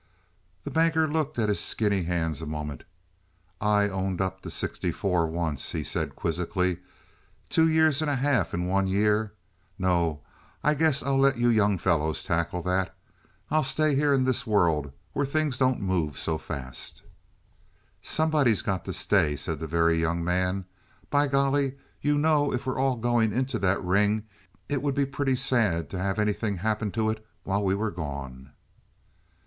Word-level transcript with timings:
The 0.63 0.71
Banker 0.71 1.07
looked 1.07 1.37
at 1.37 1.47
his 1.47 1.59
skinny 1.59 2.01
hands 2.01 2.41
a 2.41 2.47
moment. 2.47 2.85
"I 3.61 3.87
owned 3.87 4.19
up 4.19 4.41
to 4.41 4.49
sixty 4.49 4.91
four 4.91 5.27
once," 5.27 5.73
he 5.73 5.83
said 5.83 6.15
quizzically. 6.15 6.79
"Two 7.51 7.67
years 7.69 8.01
and 8.01 8.09
a 8.09 8.15
half 8.15 8.51
in 8.55 8.65
one 8.65 8.87
year. 8.87 9.33
No, 9.77 10.21
I 10.63 10.73
guess 10.73 11.03
I'll 11.03 11.19
let 11.19 11.37
you 11.37 11.49
young 11.49 11.77
fellows 11.77 12.23
tackle 12.23 12.63
that; 12.63 12.95
I'll 13.51 13.61
stay 13.61 13.93
here 13.93 14.11
in 14.11 14.23
this 14.23 14.47
world 14.47 14.91
where 15.13 15.23
things 15.23 15.59
don't 15.59 15.81
move 15.83 16.17
so 16.17 16.39
fast." 16.39 17.03
"Somebody's 18.01 18.63
got 18.63 18.85
to 18.85 18.93
stay," 18.93 19.35
said 19.35 19.59
the 19.59 19.67
Very 19.67 19.99
Young 19.99 20.23
Man. 20.23 20.65
"By 21.11 21.27
golly, 21.27 21.77
you 22.01 22.17
know 22.17 22.51
if 22.51 22.65
we're 22.65 22.79
all 22.79 22.95
going 22.95 23.31
into 23.33 23.59
that 23.59 23.83
ring 23.83 24.23
it 24.67 24.81
would 24.81 24.95
be 24.95 25.05
pretty 25.05 25.35
sad 25.35 25.91
to 25.91 25.99
have 25.99 26.17
anything 26.17 26.57
happen 26.57 26.89
to 26.93 27.11
it 27.11 27.23
while 27.43 27.63
we 27.63 27.75
were 27.75 27.91
gone." 27.91 28.51